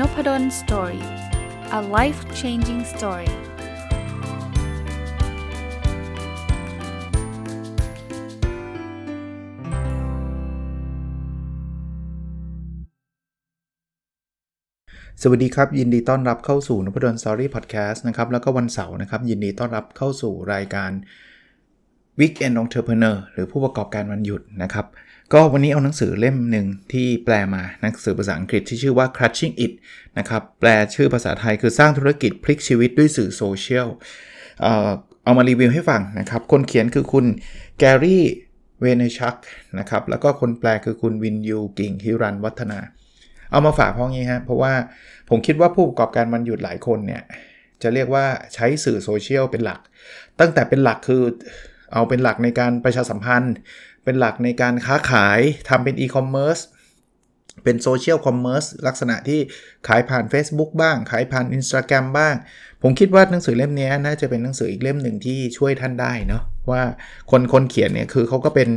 [0.00, 1.04] Nopadol Story
[1.78, 3.30] a life changing story
[15.22, 20.90] สวัสดีครับ ยินดีต้อนรับเข้าสู่นพดล Story Podcast นะครับแล้วก็วันเสาร์นะครับ ยินดีต้อนรับเข้าสู่รายการ
[22.18, 24.86] Weekend Entrepreneur หรือผู้ประกอบการวันหยุดนะครับ
[25.32, 29.72] ก็วันนี้เอาหนังสือเล่มหนึ่งที่แปลมาหนังสือภาษาอังกฤษที่ชื่อว่า Crushing It
[30.18, 33.88] นะครับแปลชื่อภาษาไทยคือสร้างธุรกิจพลิกชีวิตด้วยสื่อโซเชียล
[35.24, 37.24] เอามารีวิวให้ฟังนะครับ คนเขียนคือคุณ
[37.78, 38.24] แกรี่
[38.80, 39.34] เวเนชัก
[39.78, 42.78] นะครับแล้วก็คนแปลคือคุณวินยูกิ่งฮิรันวัฒนา
[43.50, 44.72] เอามาฝากพวกนี้ฮะเพราะว่า
[45.28, 47.22] ผมคิดว่าผู้ประกอบการวันหยุดหลายคนเนี่ย
[47.82, 49.80] จะเรียกว่าใช้สื่อโซเชียลเป็นหลัก
[50.40, 51.22] ตั้งแต่เป็นหลักคือ
[51.92, 53.54] เอาเป็นหลักในการประชาสัมพันธ์
[54.06, 56.58] เป็นหลักในการค้าขายทำเป็นอีคอมเมิร์ซ
[57.64, 59.40] เป็น social commerce ลักษณะที่
[59.88, 62.34] ขายผ่าน Facebook บ้าง ขายผ่าน Instagram บ้าง
[62.82, 66.82] ผมคิดว่าหนังสือเล่มนี้น่าจะเป็นหนังสืออีกเล่มหนึ่งที่ช่วยท่านได้เนาะว่า
[67.30, 68.68] คนคนเขียนเนี่ยคือเขาก็เป็น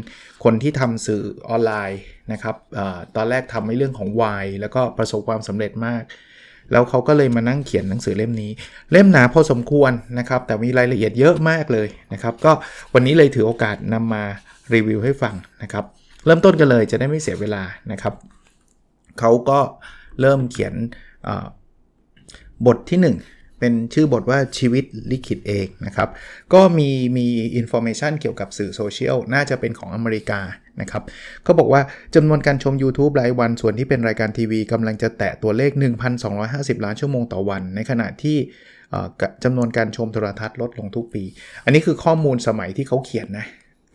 [0.43, 2.01] คนที่ทำสื่อออนไลน์
[2.31, 2.79] นะครับอ
[3.15, 6.03] ตอนแรกทำในเรื่องของไวน์แล้วก็ประสบความสำเร็จมาก
[6.71, 8.51] แล้วเขาก็เลยมานั่งเขียนหนังสือเล่มนี้
[8.91, 12.51] เล่มหนาพอสมควรนะครับแต่มีรายละเอียดเยอะมากเลยนะครับก็
[12.93, 14.25] วันนี้เลยถือโอกาสนำมา
[14.73, 15.85] รีวิวให้ฟังนะครับ
[16.25, 18.13] เริ่มต้นกันเลยจะได้ไม่เสียเวลานะครับ
[19.19, 19.59] เขาก็
[20.21, 20.73] เริ่มเขียน
[22.65, 26.09] บทที่ 1 เป็นชื่อบทว่าชีวิตลิขิตเองนะครับ
[26.53, 30.39] ก็มีมี information เกี่ยวกับสื่อโซเชียลน่าจะเป็นของอเมริกา
[30.81, 31.03] นะครับ
[31.43, 31.81] เขาบอกว่า
[32.15, 35.71] จำนวนการชม YouTube รายวันส่วนที่เป็นรายการทีวีกำลังจะแตะตัวเลข
[36.27, 38.37] 1,250 ล้านชั่วโมงต่อวัน ในขณะที่
[39.43, 41.23] จำนวนการชมโทรทัศน์ลดลงทุกปี
[41.65, 43.45] อันนี้คือข้อมูลสมัยที่เขาเขียนนะ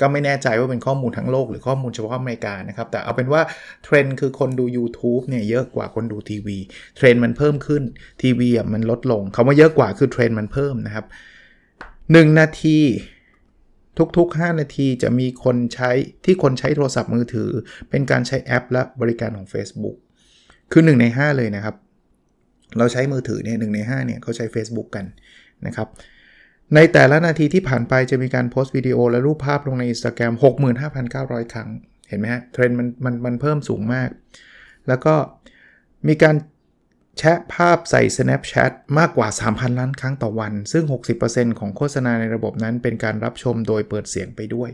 [0.01, 3.43] ก็ไม่แน่ใจว่าเป็นข้อมูลทั้งโลกหรือข้อมูลเฉพาะอเมริกานะครับ แต่เอาเป็นว่า
[3.85, 6.59] เทรนด์คือคนดู YouTube เนี่ยเยอะกว่าคนดูทีวี
[6.97, 7.83] เทรนด์มันเพิ่มขึ้น
[8.23, 11.07] ทีวีอะมันลดลงคำว่าเยอะกว่าคือเทรนด์มันเพิ่มนะครับ
[11.73, 12.79] 1 นาที
[14.17, 15.91] ทุกๆ 5 นาทีจะมีคนใช้
[16.25, 17.51] ที่คนใช้โทรศัพท์มือถือ
[17.91, 19.97] เป็นการใช้แอปและบริการของ Facebook
[20.73, 21.75] คือ 1 ใน 5 เลยนะครับ
[22.79, 25.05] เราใช้มือถือเนี่ยหใน5เนี่ยเขาใช้ Facebook กัน
[25.67, 25.89] นะครับ
[26.75, 30.33] ในแต่ละนาทีที่ผ่านไปจะมีการโพสต์วิดีโอและรูปภาพลงใน Instagram
[30.93, 31.69] 65,900 ครั้ง
[32.09, 34.09] เห็นไหมฮะ เทรนด์มันมันมันเพิ่มสูงมาก
[34.89, 35.15] แล้วก็
[36.09, 36.37] มีการ
[37.19, 40.85] แชะภาพใส่ Snapchat มากกว่า 3,000 ล้านครั้งต่อวัน ซึ่ง
[41.23, 44.69] 60%ของโฆษณาในระบบนั้นเป็นการรับชมโดยเปิดเสียงไปด้วย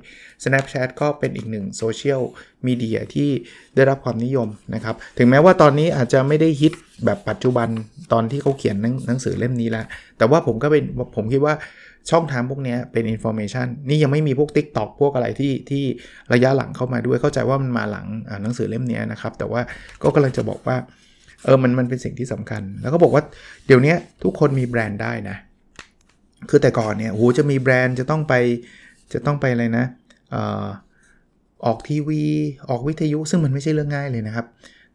[0.44, 2.22] Snapchat ก็เป็นอีกหนึ่งโซเชียล
[2.66, 3.30] มีเดียที่
[3.74, 6.72] ได้รับความนิยมนะครับ ถึงแม้ว่าตอนนี้อาจจะไม่ได้ฮิต
[7.04, 7.68] แบบปัจจุบัน
[8.12, 8.76] ตอนที่เขาเขียน
[9.08, 9.84] หนังสือเล่มนี้แล้ว
[10.18, 10.84] แต่ว่าผมก็เป็น
[11.16, 11.54] ผมคิดว่า
[12.10, 15.84] ช่องทางพวกนี้เป็น information นี่ยังไม่มีพวก Tik t o อกพวกอะไรที่ที่
[16.32, 18.06] ระยะหลังเข้ามาด้วยเข้าใจว่ามันมาหลัง
[18.42, 19.60] หนังสือเล่มนี้นะครับ แต่ว่า
[20.02, 20.76] ก็กำลังจะบอกว่า
[21.44, 23.22] เออมันมันเป็นสิ่งที่สำคัญ แล้วก็บอกว่า
[23.66, 23.94] เดี๋ยวนี้
[24.24, 25.36] ทุกคนมีแบรนด์ได้นะ
[26.50, 28.34] คือแต่ก่อนเนี่ยโหจะมีแบรนด์จะต้องไป
[29.12, 29.86] จะต้องไปอะไรนะ
[30.34, 30.36] อ
[31.66, 32.22] ออกทีวี
[32.70, 34.46] ออกวิทยุซึ่งมันไม่ใช่เรื่องง่ายเลยนะครับ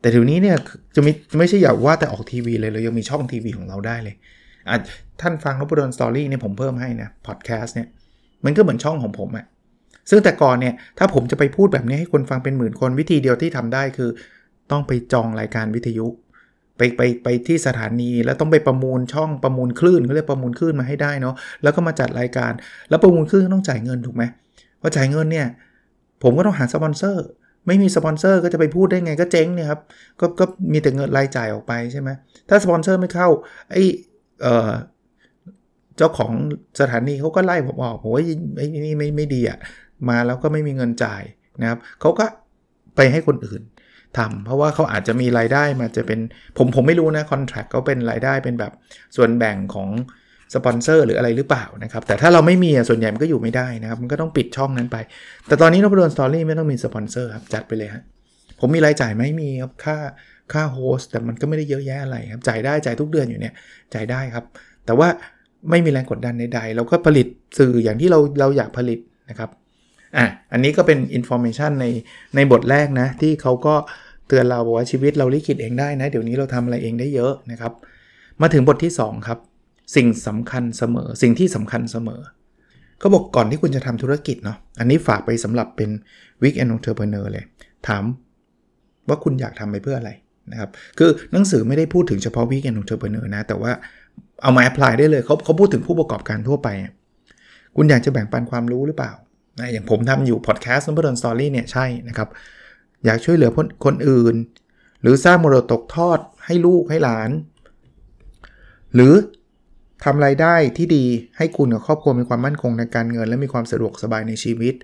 [0.06, 0.58] แต่เดี๋ยวนี้เนี่ย
[0.96, 4.16] จะไม่ไม่ใช่อยากว่าแต่ออกทีวีเลยเรายังมีช่องทีวีของเราได้เลย
[5.22, 7.88] ท่านฟังนพดลสตอรี่เนี่ยผมเพิ่มให้นะพอดแคสต์เนี่ย
[8.46, 9.46] มันก็เหมือนช่องของผมอะ
[10.10, 14.10] ซึ่งแต่ก่อนเนี่ยถ้าผมจะไปพูดแบบนี้ให้คนฟังเป็นหมื่นคนวิธีเดียวที่ทำได้คือ
[14.72, 16.08] ต้องไปจองรายการวิทยุ
[16.78, 22.52] ไปไปไปที่สถานีแล้วต้องไปประมูลช่องประมูลคลื่นเขาเรียกประมูลคลื่นมาให้ได้เนาะแล้วก็มาจัดรายการ
[22.90, 24.24] แล้วประมูลคลื่นต้องจ่ายเงินถูกไหม
[24.82, 25.48] พอจ่ายเงินเนี่ย
[26.24, 27.26] ผมก็ต้องหาสปอนเซอร์
[27.68, 29.82] ไม่มีสปอนเซอร์ก็จะไปพูดได้ไงก็เจ๊งเนี่ยครับ
[30.20, 32.10] ก็ก็มีแต่เงินรายจ่ายออกไปใช่ไหม
[32.50, 33.28] ถ้าสปอนเซอร์ไม่เข้า
[33.72, 33.76] ไอ
[34.42, 34.72] เออ
[35.98, 36.32] เจ้าของ
[36.80, 38.24] สถานีเขาก็ไล่ผมออกผมว่า
[38.58, 39.58] ไอ้นี่ไม่ไม่ดีอะ่ะ
[40.10, 41.24] มาแล้วก็ไม่มีเงินจ่าย
[41.62, 42.26] นะครับเขาก็
[42.96, 43.62] ไปให้คนอื่น
[44.18, 46.20] ทำเพราะว่าเขาอาจจะมีรายได้มาจะเป็น
[46.58, 48.72] ผมผมไม่รู้นะ contract เขาเป็นรายได้เป็นแบบ
[49.16, 49.90] ส่วนแบ่งของ
[50.54, 54.98] สปอนเซอร์หรืออะไรหรือเปล่านะครับ แต่ถ้าเราไม่มีส่วนใหญ่มันก็อยู่ไม่ได้นะครับ มันก็ต้องปิดช่องนั้นไป
[55.48, 58.04] แต่ตอนนี้นพดล Story ไม่ต้องมีสปอนเซอร์ครับจัดไปเลยฮะ
[58.60, 59.98] ผมมีรายจ่ายไหมมีครับค่า
[60.54, 63.54] ค่า host แต่มันก็ไม่ได้เยอะแยะอะไรครับจ่ายได้จ่ายทุกเดือนอยู่เนี่ย
[63.94, 64.46] จ่ายได้ครับ
[64.86, 65.08] แต่ว่า
[65.70, 67.28] ไม่มีแรงกดดันใดๆเราก็ผลิต
[67.58, 69.00] สื่ออย่างที่เราเราอยากผลิต
[69.30, 69.50] นะครับ
[70.18, 71.86] อะอันนี้ก็เป็น information ใน
[72.36, 73.76] ในบทแรกนะ ที่เขาก็
[74.28, 77.74] เตือนเราบอกว่าชีวิตเราลิขิตเองได้นะ เดี๋ยวนี้เราทำอะไรเองได้เยอะนะครับ
[78.42, 79.40] มาถึงบทที่ 2 ครับ
[79.96, 82.22] สิ่งสำคัญเสมอ สิ่งที่สำคัญเสมอ
[83.00, 85.90] เขาบอกก่อนที่คุณจะทำธุรกิจเนาะอันนี้ฝากไปสำหรับเป็น
[86.42, 87.46] Weekend Entrepreneur เลย
[87.88, 88.04] ถาม
[89.08, 90.12] ว่าคุณอยากทำไปเพื่ออะไร
[90.52, 93.72] นะครับคือหนังสือไม่ได้พูดถึงเฉพาะ Weekend Entrepreneur นะ แต่ว่า
[94.42, 96.68] เอามา apply ได้เลยเขาเขาพูดถึงผู้ประกอบการทั่วไป
[97.76, 99.12] คุณอยากจะแบ่งปันความรู้หรือเปล่า
[99.60, 102.30] นะอย่างผมทำอยู่พอดแคสต์นพดล Story เนี่ยใช่นะครับ
[103.06, 103.52] อยากช่วยเหลือ
[103.86, 104.36] คนอื่น
[105.02, 107.32] หรือสร้างมรดกทอดให้ลูกให้หลาน
[108.96, 109.14] หรือ
[110.06, 111.06] ทำรายได้ที่ดี
[111.38, 114.76] ให้คุณกับครอบครัวมีความมั่นคงในการเงิน และมีความสะดวกสบายในชีวิต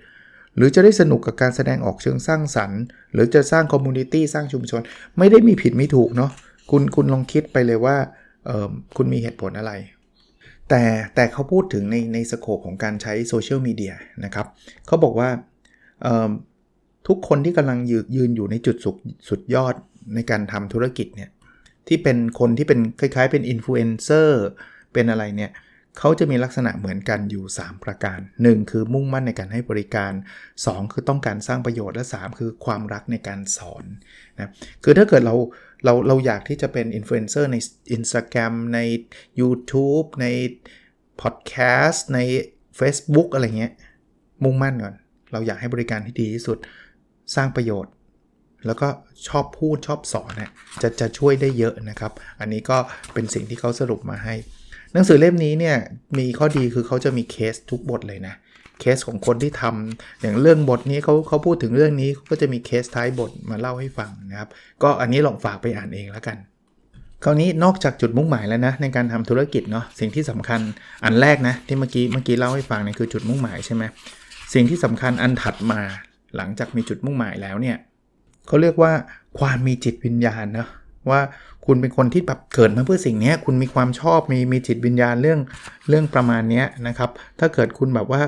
[0.56, 2.80] หรือจะได้สนุกกับการแสดงออกเชิงสร้างสรรค์
[3.12, 4.80] หรือจะสร้าง community สร้างชุมชน
[5.18, 6.30] ไม่ได้มีผิดไม่ถูกเนาะ
[6.70, 7.96] คุณคุณลองคิดไปเลยว่า
[8.96, 9.72] คุณมีเหตุผลอะไร
[10.68, 10.82] แต่
[11.14, 13.94] แต่เขาพูดถึงในใน scope ของการใช้โซเชียลมีเดีย
[14.24, 14.46] นะครับ
[14.86, 15.30] เขาบอกว่า
[17.08, 18.96] ทุกคนที่กำลังยืนยืนอยู่ในจุดสุด
[19.28, 19.74] สุดยอด
[20.14, 21.30] ในการทำธุรกิจเนี่ย
[21.88, 24.44] ที่เป็นคนที่เป็นคล้ายๆเป็นอินฟลูเอนเซอร์
[24.92, 25.52] เป็นอะไรเนี่ย
[25.98, 30.12] เขาจะมีลักษณะเหมือนกันอยู่ 3 ประการ 1 คือมุ่งมั่นในการให้บริการ
[30.52, 33.84] 2 คือต้องการสร้างประโยชน์และ 3 คือความรักในการสอน
[34.38, 34.50] นะ
[34.84, 35.34] คือถ้าเกิดเรา
[35.84, 37.56] เราเราอยากที่จะเป็นอินฟลูเอนเซอร์ใน
[37.96, 38.80] Instagram ใน
[39.40, 40.26] YouTube ใน
[41.20, 41.54] พอดแค
[41.86, 42.20] สต์ใน
[42.80, 43.72] Facebook อะไรเงี้ย
[44.44, 44.94] มุ่งมั่นก่อน
[45.32, 46.58] เราอยากให้บริการที่ดีที่สุด
[47.34, 47.92] สร้างประโยชน์
[48.66, 48.88] แล้วก็
[49.28, 50.50] ชอบพูดชอบสอนเนี่ย
[50.82, 52.76] จะจะช่วยได้เยอะนะครับ อันนี้ก็
[53.12, 54.34] เป็นสิ่งที่เขาสรุปมาให้
[54.92, 55.76] หนังสือเล่มนี้เนี่ย
[56.18, 58.34] มีข้อดีคือเขาจะมีเคสทุกบทเลยนะ
[58.80, 64.48] เคสของคนที่ทำอย่างเรื่องบทนี้เขาเขาพูดถึงเรื่องนี้ก็จะมีเคสท้ายบทมาเล่าให้ฟังนะครับ
[64.82, 66.36] ก็อันนี้ลองฝากไปอ่านเองแล้วกัน
[67.24, 70.60] คราวนี้นอกจากจุดมุ่งหมายแล้วนะในการทำธุรกิจเนาะสิ่งที่สำคัญ
[71.04, 73.84] อันแรกนะที่เมื่อกี้เมื่อกี้เล่าให้ฟังเนี่ยคือจุดมุ่งหมายใช่ไหม
[74.54, 75.80] สิ่งที่สำคัญอันถัดมา
[76.36, 77.76] หลังจากมีจุดมุ่งหมายแล้วเนี่ย
[78.46, 78.92] เขาเรียกว่า
[79.38, 80.66] ความมีจิตวิญญาณนะ
[81.10, 81.20] ว่า
[81.66, 85.40] คุณเป็นคนที่แบบเกิดมาเพื่อสิ่งนี้คุณมีความชอบมีมีจิตวิญญาณเรื่อง
[85.88, 87.10] เรื่องประมาณนี้นะครับ
[87.40, 88.20] ถ้าเกิดคุณแบบว่า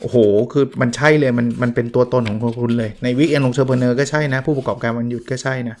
[0.00, 0.16] โอ้โห
[0.52, 5.76] คือมันใช่เลยมันมันเป็นตัวตนของคุณเลยใน Weekend Entrepreneur ก็ใช่นะ ผู้ประกอบการวันหยุดก็ใช่นะ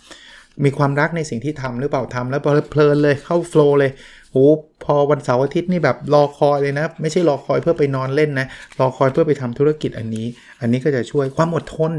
[0.64, 3.90] มีความรักในสิ่งที่ทำหรือเปล่าทำแล้วเพลินเลยเข้า flow เลย
[4.32, 4.46] โอ้
[4.84, 8.46] พอวันเสาร์อาทิตย์นี่แบบรอคอยเลยนะ ไม่ใช่รอคอยเพื่อไปนอนเล่นนะ
[8.80, 10.26] รอคอยเพื่อไปทำธุรกิจอันนี้
[10.60, 11.92] อันนี้ก็จะช่วยความอดทน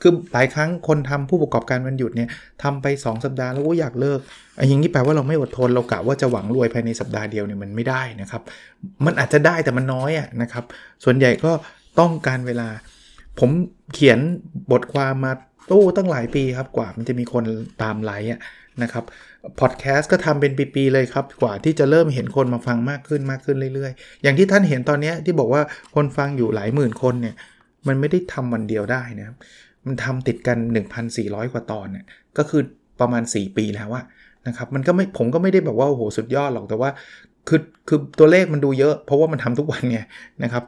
[0.00, 2.28] คือหลายครั้งคนทำผู้ประกอบการวันหยุดเนี่ย
[2.62, 4.20] ทำไป 2 สัปดาห์แล้วก็อยากเลิก
[4.56, 8.42] ไอ้อย่างนี้แปลว่าเราไม่อดทนเรากะว่าจะหวังรวยภายในสัปดาห์เดียวเนี่ยมันไม่ได้นะครับ
[9.04, 10.64] มันอาจจะได้แต่มันน้อยอะนะครับ
[11.04, 11.52] ส่วนใหญ่ก็
[12.00, 12.68] ต้องการเวลา
[13.40, 13.50] ผม
[13.94, 14.18] เขียน
[14.72, 15.32] บทความมา
[15.68, 17.44] โอ้ตั้งหลายปีครับกว่ามันจะมีคน
[17.82, 18.30] ตามไลค์
[18.82, 19.04] นะครับ
[19.60, 25.62] พอดแคสต์ก็ทำเป็นปีๆเลยครับ กว่าที่จะเริ่มเห็นคนมาฟังมากขึ้นมากขึ้นเรื่อยๆ อย่างที่ท่านเห็นตอนนี้ที่บอกว่า
[25.94, 27.34] คนฟังอยู่หลายหมื่นคนเนี่ย
[27.86, 29.36] มันไม่ได้ทำวันเดียวได้นะครับ
[29.86, 30.58] มันทำติดกัน
[31.04, 32.04] 1,400 กว่าตอนเนี่ย
[32.38, 32.62] ก็คือ
[33.00, 34.04] ประมาณ 4 ปีแล้วอะ
[34.46, 36.90] นะครับมันก็ไม่ผมก็ไม่ได้แบบว่าโอ้โหสุดยอดหรอกแต่ว่า
[37.48, 39.98] คือคือตัวเลขมันดูเยอะ เพราะว่ามันทำทุกวันไง
[40.42, 40.64] นะครับ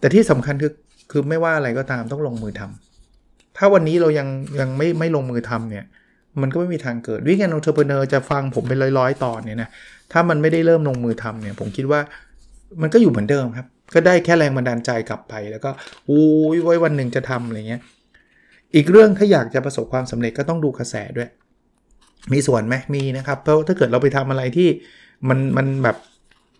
[0.00, 0.72] แต่ที่สำคัญคือ
[1.10, 4.28] คือไม่ว่าอะไรก็ตามต้องลงมือทำถ้าวันนี้เรายัง
[4.60, 5.84] ยังไม่ไม่ลงมือทำเนี่ย
[6.42, 9.70] มันก็ไม่มีทางเกิด Weekend Entrepreneur จะฟังผมเป็นร้อยๆ ตอนเนี่ยนะ
[10.12, 12.00] ถ้ามันไม่ได้เริ่มลงมือทำเนี่ย ผมคิดว่า
[12.82, 15.70] มันก็อยู่เหมือนเดิมครับ ก็ได้แค่แรงบันดาลใจกลับไปแล้วก็
[16.08, 16.22] อู้
[16.54, 17.80] ยไว้วันหนึ่งจะทำอะไรเงี้ย
[18.74, 21.28] อีกเรื่องถ้าอยากจะประสบความสำเร็จก็ต้องดูกระแสด้วย
[22.32, 24.68] มีส่วนไหมมีนะครับเพราะถ้าเกิดเราไปทำอะไรที่
[25.28, 25.96] มันมันแบบ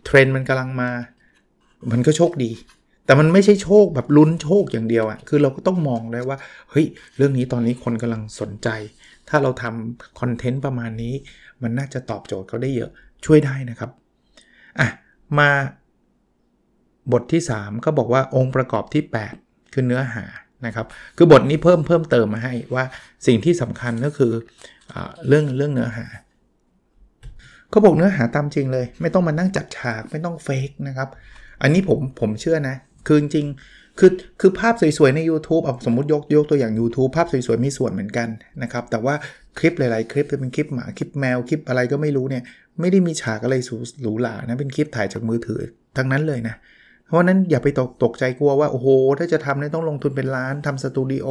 [0.05, 0.89] เทรนด์มันกำลังมา
[1.91, 2.51] มันก็โชคดี
[3.05, 6.37] แต่มันไม่ใช่โชคแบบลุ้นโชคอย่างเดียวอะ่ะคือเราก็ต้องมองด้ว่า
[6.71, 6.85] เฮ้ย
[7.17, 8.69] เรื่องนี้ตอนนี้คนกำลังสนใจ
[9.29, 11.13] ถ้าเราทำคอนเทนต์ประมาณนี้
[11.61, 12.91] มันน่าจะตอบโจทย์เขาได้เยอะ
[13.25, 13.91] ช่วยได้นะครับ
[14.79, 14.87] อะ
[15.39, 15.49] มา
[17.11, 19.03] บทที่ 3 ก็บอกว่าองค์ประกอบที่
[19.37, 20.25] 8 คือเนื้อหา
[20.65, 20.87] นะครับ
[21.17, 22.83] คือบทนี้เพิ่มเพิ่มเติมมาให้ว่า
[23.27, 24.31] สิ่งที่สำคัญก็คือ
[24.93, 24.95] อ
[25.27, 26.05] เรื่องเรื่องเนื้อหา
[27.69, 31.09] เขาบอกเนื้อหาตามจริงเลย ไม่ต้องมานั่งจัดฉากไม่ต้องเฟกนะครับ
[31.61, 32.75] อันนี้ผมผมเชื่อนะ
[33.07, 33.47] คือจริง
[33.99, 38.27] คือคือภาพสวยๆ ใน YouTube เอาสมมติยกยกตัวอย่าง YouTube ภาพสวยๆ มีส่วนเหมือนกัน
[38.63, 39.15] นะครับ แต่ว่า
[39.59, 42.43] คลิปหลายๆ คลิปจะเป็นคลิปหมาคลิปแมวคลิปอะไรก็ไม่รู้เนี่ย
[42.79, 43.55] ไม่ได้มีฉากอะไร
[44.01, 45.61] หรูหรานะ เป็นคลิปถ่ายจากมือถือ
[45.97, 48.87] ทั้งนั้นเลยนะเราะนั้นอย่าไปตกตกใจกลัวว่า โอ้โห
[49.19, 51.27] ถ้าจะทำเนี่ยต้องลงทุนเป็นล้านทำสตูดิโอ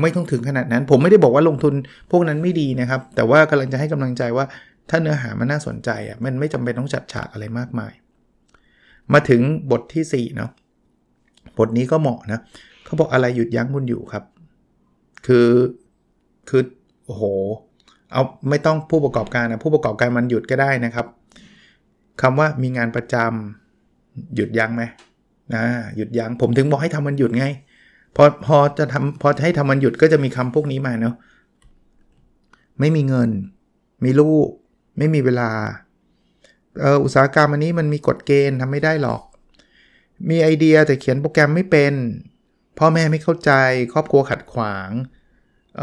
[0.00, 1.74] ไม่ต้องถึงขนาดนั้น ผมไม่ได้บอกว่าลงทุน
[2.10, 4.44] พวกนั้นไม่ดีนะครับ แต่ว่ากำลังจะให้กำลังใจว่า
[4.90, 7.92] ถ้าเนื้อหามันน่าสนใจอะมันไม่จำเป็นต้องจัดฉากอะไรมากมาย
[9.12, 9.40] มาถึง
[9.70, 10.50] บทที่4เนาะ
[11.58, 12.40] บทนี้ก็เหมาะนะ
[12.84, 14.24] เขาบอกอะไรหยุดยั้งคุณอยู่ครับ
[15.26, 15.48] คือ
[16.48, 16.62] คือ
[17.06, 17.22] โอ้โห
[18.12, 21.06] เอาไม่ต้องผู้ประกอบการนะผู้ประกอบการมันหยุดก็ได้นะครับ
[22.22, 23.69] คำว่ามีงานประจำ
[24.36, 24.82] หยุดยั้งไหม
[25.54, 25.64] นะ
[25.96, 27.46] หยุดยั้งผมถึงบอกให้ทำมันหยุดไง
[28.16, 31.14] พอพอจะทำพอจะให้ทำมันหยุดก็จะมีคำพวกนี้มาเนาะ
[32.80, 33.30] ไม่มีเงิน
[34.04, 34.48] มีลูก
[34.98, 35.50] ไม่มีเวลา
[36.80, 39.22] เอออุตสาหกรรมอันนี้มันมีกฎเกณฑ์ทำไม่ได้หรอก
[40.30, 41.94] มีไอเดียแต่เขียนโปรแกรมไม่เป็น
[42.78, 43.52] พ่อแม่ไม่เข้าใจ
[43.92, 44.90] ครอบครัวขัดขวาง
[45.76, 45.78] เ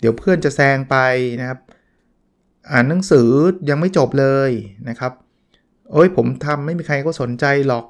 [0.00, 0.96] เดี๋ยวเพื่อนจะแซงไป
[1.40, 1.60] นะครับ
[2.70, 3.28] อ่านหนังสือ
[3.68, 4.50] ยังไม่จบเลย
[4.88, 5.12] นะครับ
[5.92, 7.84] โอ้ยผมทำไม่มีใครก็สนใจหรอก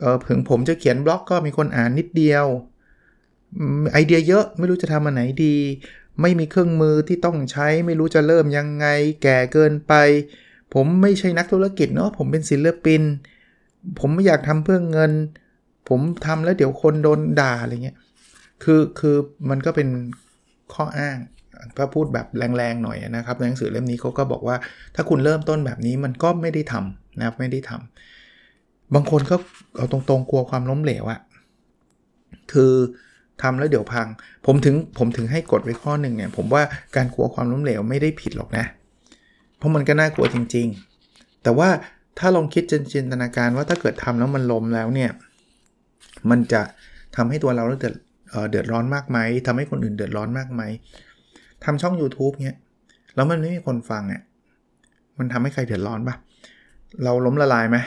[0.00, 2.46] เออถึงผมจะเขียนบล็อกก็มีคนอ่านนิดเดียว
[3.92, 5.56] ไอเดียเยอะไม่รู้จะทำอันไหนดี
[6.20, 8.86] ไม่มีเครื่องมือที่ต้องใช้ ไม่รู้จะเริ่มยังไง
[9.22, 9.92] แก่เกินไป
[10.74, 13.02] ผมไม่ใช่นักธุรกิจเนาะผมเป็นศิลปิน
[13.98, 15.12] ผมไม่อยากทำเพื่อเงิน
[15.88, 17.96] ผมทำแล้วเดี๋ยวคนโดนด่าอะไรเงี้ย
[18.62, 19.16] คือคือ
[19.50, 19.88] มันก็เป็น
[20.74, 21.18] ข้ออ้าง
[21.76, 24.56] ถ้าพูดแบบแรงๆหน่อยนะครับในหนังสือเล่มนี้เขาก็บอกว่า
[24.94, 29.36] ถ้าคุณเริ่มต้นแบบนี้มันก็ไม่ได้ทำนะครับไม่ได้ทำบางคนก็
[29.76, 31.20] เอาตรงๆกลัวความล้มเหลวอะ
[32.52, 32.72] คือ
[33.42, 34.06] ทำแล้วเดี๋ยวพัง
[34.46, 36.62] ผมถึงผมถึงให้กดไว้ข้อหนึ่งเนี่ยผมว่า
[36.96, 38.64] การกลัวความล้มเหลวไม่ได้ผิดหรอกนะ
[39.56, 40.66] เพราะมันก็น่ากลัวจริง
[41.04, 41.68] ๆ แต่ว่า
[42.18, 42.62] ถ้าลองคิด
[42.92, 45.10] จินตนาการว่าถ้าเกิดทำแล้วมันล้มแล้วเนี่ย
[46.30, 46.62] มันจะ
[47.16, 47.94] ทำให้ตัวเราเดือด
[48.50, 50.62] เดือดร้อนมากไหมทำให้คนอื่นเดือดร้อนมากไหม
[51.64, 52.58] ทำช่อง YouTube เนี่ย
[53.14, 54.22] แล้วมันไม่มีคนฟังเนี่ย
[55.18, 56.16] มันทำให้ใครเดือดร้อนปะ
[57.04, 57.78] เราล้มละลายไหม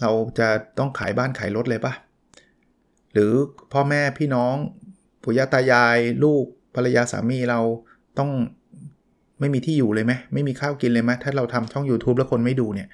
[0.00, 0.48] เราจะ
[0.78, 1.92] ต้องขายบ้านขายรถเลยปะ
[3.12, 3.32] หรือ
[3.72, 4.54] พ่อแม่พี่น้อง
[5.22, 7.60] ปู่ย่าตายายลูกภรรยาสามีเรา
[8.18, 8.30] ต้อง
[9.40, 12.88] ไม่มีที่อยู่เลยไหมไม่มีข้าวกินเลยไหมถ้าเราทำช่อง YouTube แล้วคนไม่ดูเนี่ย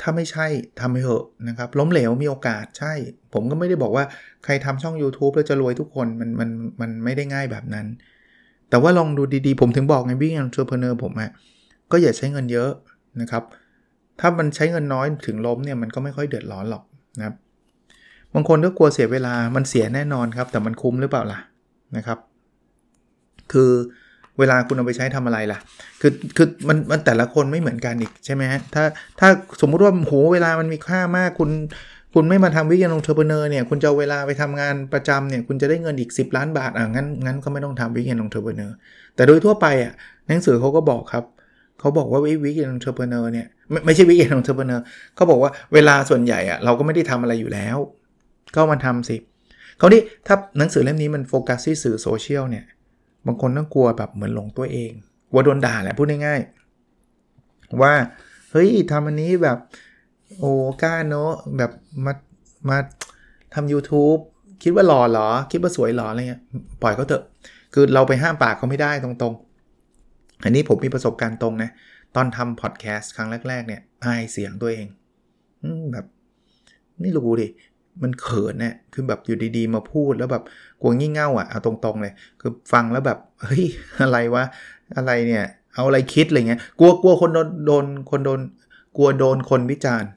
[0.00, 0.46] ถ้าไม่ใช่
[0.80, 2.92] ทำไปเถอะนะครับ ล้มเหลวมีโอกาสใช่
[3.34, 4.04] ผมก็ไม่ได้บอกว่า
[4.44, 7.86] ใครทำช่อง YouTube แล้วจะรวยทุกคนมันมันมันไม่ได้ง่ายแบบนั้น
[8.70, 11.30] แต่ว่าลองดูดีๆ ผมถึงบอกไง Weekend Entrepreneur ผมอะ
[11.92, 12.70] ก็อย่าใช้เงินเยอะ
[13.20, 13.42] นะครับ
[14.20, 16.82] ถ้ามันใช้เงินน้อยถึงล้มเนี่ยมันก็ไม่ค่อยเดือดร้อนหรอก
[17.18, 17.34] นะครับ
[18.34, 21.38] บางคนก็กลัวเสียเวลามันเสียแน่นอนครับ แต่มันคุ้มหรือเปล่าล่ะ
[21.96, 22.18] นะครับ
[23.52, 23.70] คือ
[24.38, 25.58] เวลาคุณเอาไปใช้ทำอะไรล่ะ
[26.00, 28.84] คือคือมันมันแต่ละคนไม่เหมือนกันอีกใช่ไหมฮะถ้า
[29.20, 29.28] ถ้า
[29.60, 31.50] สมมุติว่าโหเวลามันมีค่ามากคุณ
[32.18, 38.74] คุณไม่มาทำ Weekend Entrepreneur เนี่ยคุณจะเวลาไปทำงานประจำเนี่ยคุณจะได้เงินอีก 10 ล้านบาทอะงั้นงั้นก็ไม่ต้องทำ Weekend Entrepreneur
[39.14, 39.92] แต่โดยทั่วไปอะ
[40.28, 41.24] หนังสือเขาก็บอกครับ
[41.80, 44.82] เขาบอกว่า Weekend Entrepreneur เนี่ยไม่ไม่ใช่ Weekend Entrepreneur
[45.14, 47.76] เขาบอกว่าเวลาส่วนใหญ่อะเราก็ไม่ได้ทำอะไรอยู่แล้ว
[48.56, 49.16] ก็มาทำสิ
[49.78, 52.64] เขาที่ถ้าหนังสือเล่มนี้มันโฟกัสที่สื่อโซเชียลเนี่ย
[53.26, 54.92] บางคนต้องกลัวแบบเหมือนหลงตัวเอง
[55.30, 57.92] กลัวโดนด่าแหละพูดง่ายๆว่า
[58.52, 59.58] เฮ้ยทำอันนี้แบบ
[60.38, 60.52] โอ้
[60.82, 61.70] กล้าเนาะแบบ
[62.04, 62.12] มา
[62.68, 62.76] มา
[63.54, 64.20] ทำ YouTube
[64.62, 66.42] คิดว่าหล่อเหรอ คิดว่าสวยหรออะไรเงี้ย
[66.82, 67.22] ปล่อยเขาเถอะ
[67.74, 71.70] คือเราไปห้ามปากเขาไม่ได้ตรงๆ อันนี้ผมมีประสบการณ์ตรงนะ
[72.14, 74.86] ตอนทำพอดแคสต์ครั้งแรก ๆ เนี่ยอายเสียงตัวเอง
[75.92, 76.06] แบบ
[77.00, 77.48] ไม่รู้ดิ
[78.02, 80.44] มันเขินเนี่ยคือแบบอยู่ดีๆ มาพูดแล้วแบบ
[80.80, 83.64] กลัวงี่เง่าอะเอาตรงๆเลย คือฟังแล้วแบบเฮ้ย
[84.02, 84.44] อะไรวะ
[84.96, 88.40] อะไรเนี่ย เอาอะไรคิดอะไรเงี้ยกลัวกลัวคนโดนโดนคนโดน
[88.96, 90.10] กลัวโดนคนวิจารณ์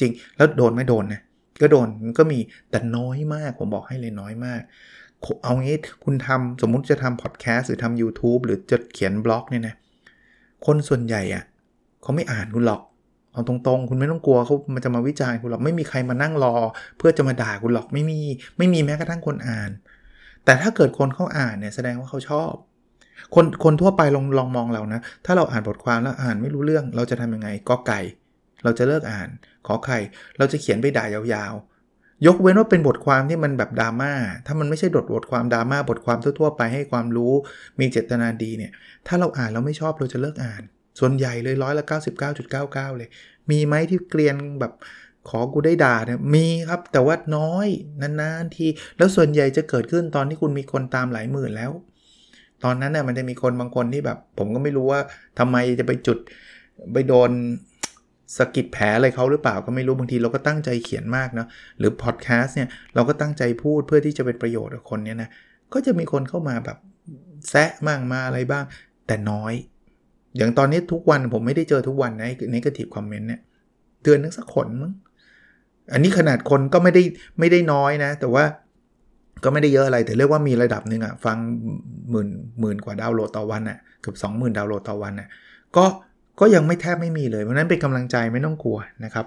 [0.00, 1.20] จริง แล้วโดนไม่โดนนะ
[1.62, 2.38] ก็โดนมันก็มี
[2.70, 4.60] แต่น้อยมากผมบอกให้เลยน้อยมาก
[5.42, 9.74] เอางี้คุณทำสมมุติจะทำพอดแคสต์หรือทำ YouTube หรือจะเขียนบล็อกเนี่ยนะ
[10.66, 11.44] คนส่วนใหญ่อะ
[12.02, 12.82] เขาไม่อ่านคุณหรอก
[13.32, 16.54] เอาตรงๆ คุณไม่ต้องกลัวเขามันจะมาวิจารณ์คุณหรอกไม่มีใครมานั่งรอ
[16.98, 18.20] เพื่อจะมาด่าคุณหรอกไม่มี
[18.58, 19.70] ไม่มีแม้กระทั่งคนอ่าน
[20.44, 22.52] แต่ถ้าเกิดคนเขาอ่านเนี่ยแสดงว่าเขาชอบ
[23.34, 28.00] คนคนทั่วไปลองลองมองเรานะ ถ้าเราอ่านบทความแล้วอ่านไม่รู้เรื่องเราจะทำยังไงก็ไก่
[28.64, 29.28] เราจะเลิกอ่าน
[29.66, 29.98] ขอไข่
[30.38, 34.12] เราจะเขียนไปด่ายาวๆ ยกเว้นว่าเป็นบทความที่มันแบบดราม่า
[34.46, 37.32] ถ้ามันไม่ใช่ดดบทความดราม่าบทความทั่วๆไปให้ความรู้
[37.80, 38.72] มีเจตนาดีเนี่ย
[39.06, 40.62] ถ้าเราอ่านแล้วไม่ชอบเราจะเลิกอ่าน
[41.00, 41.84] ส่วนใหญ่เลยร้อยละ
[42.26, 43.08] 99.99 เลย
[43.50, 44.72] มีไหมที่เกลียนแบบ
[45.28, 47.68] ขอกูได้ด่าเนี่ยมีครับแต่ว่าน้อย
[48.00, 48.66] นานๆที
[48.98, 51.72] แล้วส่วนใหญ่จะเกิดขึ้นตอนที่คุณมีคนตามหลายหมื่นแล้ว
[52.64, 55.00] ตอนนั้นน่ยมันจะมีคนบางคนที่แบบ ผมก็ไม่รู้ว่า
[55.38, 56.18] ทำไมจะไปจุด
[56.92, 57.30] ไปโดน
[58.36, 65.30] สกิดแผลอะไรเขาหรือเปล่าก็ไม่รู้บางทีเราก็ตั้งใจเขียนมากเนาะหรือพอดแคสต์เนี่ยเราก็ตั้งใจพูดเพื่อที่จะเป็นประโยชน์กับคนเนี่ยนะ
[65.72, 66.78] ก็จะมีคนเข้ามาแบบ
[67.50, 68.64] แซะมั่งมาอะไรบ้าง
[69.06, 69.54] แต่น้อย
[70.36, 73.40] อย่างตอนนี้ทุกวันผมไม่ได้เจอทุกวันนะในกระติบคอมเมนต์เนี่ย
[74.02, 74.92] เดือนนึงสักคนมั้ง
[75.92, 77.02] อันนี้ขนาดคนก็ไม่ได้
[77.38, 78.44] ไม่ได้น้อยนะ แต่ว่า
[79.44, 81.36] ก็ไม่ได้เยอะอะไรแต่เรียกว่ามีระดับหนึ่งอะฟัง
[82.10, 82.28] หมื่น
[82.60, 85.28] หมื่นกว่าดาวโหลดต่อวันอะเกือบสองหมื่นดาวโหลดต่อวันอะ
[85.76, 85.84] ก็
[86.40, 89.26] ก็ยังไม่แทบไม่มีเลยเพราะนั้นเป็นกำลังใจไม่ต้องกลัวนะครับ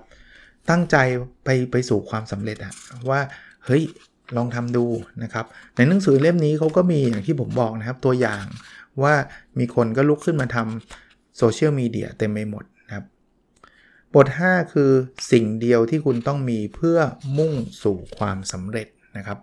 [0.69, 0.97] ตั้งใจ
[1.43, 2.73] ไปไปสู่ความสำเร็จอะ
[3.09, 3.19] ว่า
[3.65, 3.83] เฮ้ย
[4.37, 4.85] ลองทำดู
[5.23, 8.43] นะครับ ในหนังสือเล่มนี้เขาก็มีอย่างที่ผมบอกนะครับ ตัวอย่าง
[9.03, 9.13] ว่า
[9.59, 13.03] มีคนก็ลุกขึ้นมาทำโซเชียลมีเดียเต็มไปหมดนะครับ
[14.15, 14.91] บท 5 คือ
[15.31, 16.97] สิ่งเดียวที่คุณต้องมีเพื่อ
[17.37, 18.87] มุ่งสู่ความสำเร็จ
[19.17, 19.37] นะครับ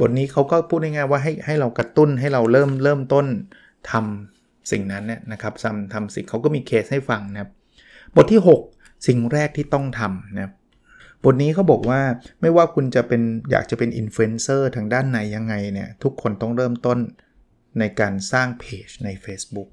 [0.00, 3.26] บทนี้เขาก็พูดง่ายๆว่าให้ให้เรากระตุ้นให้เราเริ่มเริ่มต้น
[3.90, 4.39] ทำ
[4.72, 7.50] สิ่งนั้นเนี่ยนะครับทำทำสิ่งเขาก็มีเคสให้ฟังนะครับ
[8.16, 8.40] บทที่
[8.72, 10.52] 6 สิ่งแรกที่ต้องทำนะครับ
[11.24, 12.00] บทนี้เขาบอกว่า
[12.40, 16.98] ไม่ว่าคุณจะเป็นอยากจะเป็นอินฟลูเอนเซอร์ทางด้านไหนยังไงเนี่ยทุกคนต้องเริ่มต้น
[17.78, 19.68] ในการสร้างเพจใน Facebook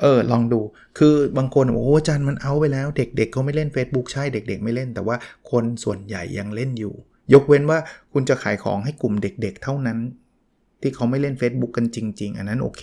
[0.00, 0.60] เออลองดู
[0.98, 5.16] คือบางคนโอ้อาจารย์มันเอาไปแล้ว เด็กๆเเขาไม่เล่น Facebook ใช่เด็ก ๆ ไม่เล่น แต่ว่า
[5.50, 6.94] คนส่วนใหญ่ยังเล่นอยู่
[7.34, 7.78] ยกเว้นว่า
[8.12, 9.98] คุณจะขายของให้กลุ่มเด็ก ๆ เท่านั้น
[10.82, 12.82] ที่เขาไม่เล่น Facebook กันจริง ๆ อันนั้นโอเค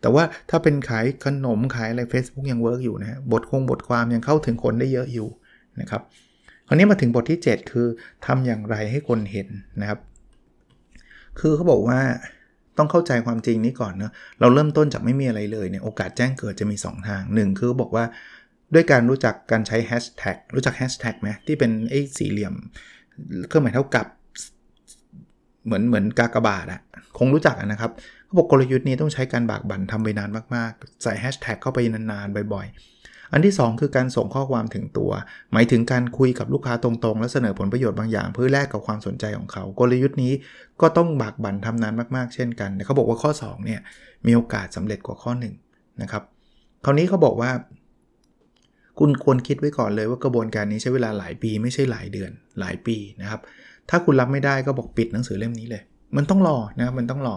[0.00, 5.28] แต่ว่าถ้าเป็นขายขนมขายอะไร Facebook ยังเวิร์กอยู่นะฮะบทคงบทความยังเข้าถึงคนได้เยอะอยู่
[5.80, 6.02] นะครับ
[6.68, 7.86] คราวนี้มาถึงบทที่ 7 คือ
[8.26, 9.48] ทำอย่างไรให้คนเห็น
[9.80, 10.00] นะครับ
[11.40, 12.00] คือเขาบอกว่า
[12.78, 18.04] ต้องเข้าใจความจริงนี้ก่อนเนะเราเริ่มต้นจากไม่มีอะไรเลยเนี่ยโอกาสแจ้งเกิดจะมี 2 ทาง 1 คือบอกว่า
[18.74, 22.54] ด้วยการรู้จักการใช้แฮชแท็กรู้จักแฮชแท็กไหมที่เป็นไอ้สี่เหลี่ยม
[23.48, 24.06] เครื่องหมายเท่ากับ
[25.66, 26.80] เหมือนเหมือนกากบาทอะ
[27.18, 27.90] คงรู้จักนะครับ
[28.24, 35.10] เขาบอกกลยุทธ์นี้ต้องใช้การบากบั่นทำไปนานมากๆ ใส่แฮชแท็กเข้าไปนานๆ บ่อยๆ อันที่ 2 คือการส่งข้อความถึงตัว
[35.52, 40.32] หมายถึงการคุยกับลูกค้าตรงๆ และเสนอผลประโยชน์บางอย่าง เพื่อแลกกับความสนใจของเขา กลยุทธ์นี้
[40.80, 43.80] ก็ต้องบากบั่นทำนานมากๆ เช่นกันเขาบอกว่าข้อ2เนี่ย
[44.26, 45.32] มีโอกาสสำเร็จกว่าข้อ
[45.66, 46.22] 1นะครับ
[46.84, 47.50] คราวนี้เขาบอกว่า
[48.98, 52.30] คุณควรคิดไว้ก่อนเลยว่ากระบวนการนี้ใช้เวลาหลายปีไม่ใช่หลายเดือน
[52.60, 53.40] หลายปีนะครับ
[53.90, 55.82] ถ้าคุณรับไม่ได้ก็บอกปิดหนังสือเล่มนี้เลย
[56.16, 57.36] มันต้องรอนะครับมันต้องรอ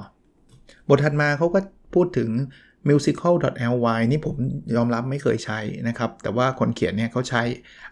[0.89, 1.59] บทถัดมาเขาก็
[1.93, 2.29] พูดถึง
[2.89, 4.35] musical.ly นี่ผม
[4.75, 7.41] ยอมรับไม่เคยใช้นะครับ แต่ว่าคนเขียนเนี่ยเขาใช้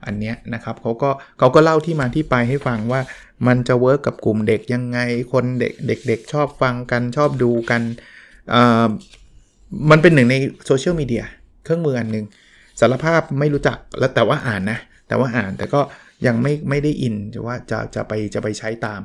[0.06, 1.10] อันเนี้ยนะครับเขาก็
[1.40, 3.02] เขาก็เล่าที่มาที่ไปให้ฟังว่า
[3.48, 5.00] มันจะ work กับกลุ่มเด็กยังไง
[5.34, 5.74] คนเด็ก
[6.08, 7.82] เด็กๆชอบฟังกันชอบดูกัน
[9.92, 10.36] มันเป็นหนึ่งใน
[10.66, 11.24] โซเชียลมีเดีย
[11.64, 12.26] เครื่องมืออันหนึ่ง
[12.80, 15.82] สารภาพไม่รู้จักแล้วแต่ว่าอ่านนะ แต่ว่าอ่านแต่ก็
[16.26, 19.02] ยังไม่ไม่ได้อินจะว่าจะจะไปจะไปใช้ตาม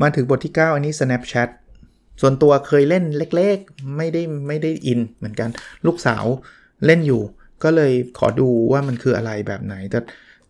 [0.00, 1.48] มาถึงบทที่ 9 อันนี้ Snapchat
[2.20, 5.48] ส่วนตัวเคยเล่นเล็กๆ ไม่ได้ไม่ได้อินเหมือนกัน
[5.86, 6.24] ลูกสาว
[6.86, 7.22] เล่นอยู่
[7.62, 9.98] ก็เลยขอดูว่ามันคืออะไรแบบไหน แต่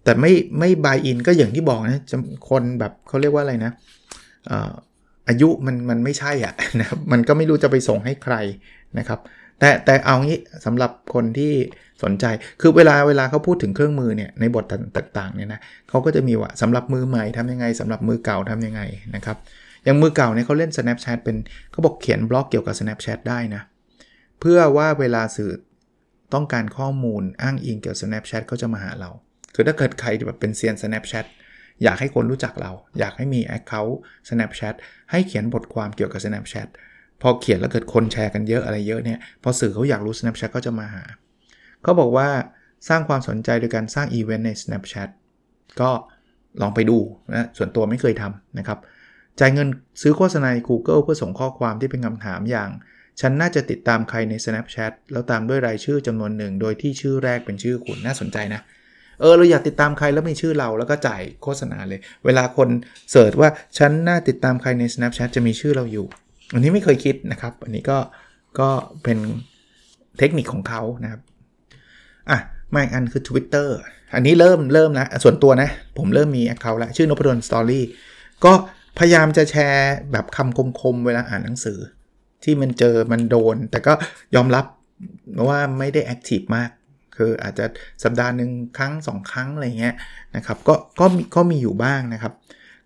[0.05, 2.01] แต่ไม่ไม่บายอินก็อย่างที่บอกนะ
[2.51, 3.73] คนแบบเขาเรียกว่าอะไรนะ
[5.29, 8.35] อายุมันมันไม่ใช่อะนะมันก็ไม่รู้จะไปส่งให้ใคร
[8.99, 9.21] นะครับ
[9.61, 11.53] แต่แต่เอางี้สำหรับคนที่
[12.03, 12.25] สนใจ
[12.61, 14.65] คือเวลาเวลาเขาพูดถึงเครื่องมือเนี่ยในบท
[14.97, 18.81] ต่างๆเนี่ยนะเขาก็จะมีว่าสำหรับมือใหม่ทำยังไงสำหรับมือเก่าทำยังไง
[19.15, 19.37] นะครับ
[19.85, 21.37] อย่างมือเก่าเนี่ยเขาเล่น Snapchat เป็น
[21.71, 23.63] เขาบอกเขียนบล็อกเกี่ยวกับ Snapchat ได้นะ
[24.41, 25.51] เพื่อว่าเวลาสื่อ
[26.35, 29.11] ต้องการข้อมูลอ้างอิงเกี่ยวกับ Snapchat เขาจะมาหาเรา
[29.55, 31.27] คือถ้าเกิดใครแบบเป็นเซียน Snapchat
[31.83, 33.95] อยากให้คนรู้จักเรา อยากให้มี Account
[34.29, 34.75] Snapchat
[35.11, 36.69] ให้เขียนบทความเกี่ยวกับ Snapchat
[37.23, 41.05] พอเขียนแล้วเกิดคนแชร์กันเยอะอะไรเยอะเนี่ย พอสื่อเขาอยากรู้ Snapchat ก็จะมาหา
[41.83, 42.29] เขาบอกว่า
[42.89, 45.09] สร้างความสนใจโดยการสร้างอีเวนต์ใน Snapchat
[45.81, 45.91] ก็
[46.63, 46.99] ลองไปดู
[47.35, 48.79] นะ ส่วนตัวไม่เคยทำนะครับ
[49.41, 49.69] จ่ายเงิน
[50.03, 52.71] ซื้อโฆษณาใน Google เพื่อส่งข้อความที่เป็นคำถามอย่าง
[53.21, 58.61] ฉันน่าจะติดตามใครใน Snapchat แล้วตามด้วยรายชื่อจำนวนหนึ่ง โดยที่ชื่อแรกเป็นชื่อคุณน่าสนใจนะ
[59.21, 62.69] เออเราอยากติดตามใครแล้วมีชื่อเราแล้วก็จ่ายโฆษณาเลย เวลาคน
[63.11, 66.07] เสิร์ชว่าฉันน่าติดตามใครใน Snapchat จะมีชื่อเราอยู่
[66.55, 67.99] อันนี้ไม่เคยคิดนะครับ อันนี้ก็
[68.61, 68.69] ก็
[69.03, 69.19] เป็น
[70.19, 71.21] เทคนิคของเขานะครับ
[72.31, 72.39] อะ
[72.75, 73.69] มาอีกอันคือ Twitter
[74.15, 77.85] อันนี้เริ่มเริ่มนะส่วนตัวนะ ผมเริ่มมี Account แล้วชื่อนพดลสตอรี่
[78.45, 78.53] ก็
[78.99, 81.79] พยายามจะแชร์แบบคำคมๆ เวลาอ่านหนังสือ
[82.45, 83.93] ที่มันเจอมันโดน แต่ก็
[84.35, 84.65] ยอมรับ
[85.49, 86.71] ว่าไม่ได้แอคทีฟมาก
[87.17, 87.67] คืออาจจะ
[88.03, 89.95] สัปดาห์หนึ่งครั้ง 2 ครั้ง อะไรเงี้ย
[90.37, 92.33] นะครับ ก็ก็ก็มีอยู่บ้างนะครับ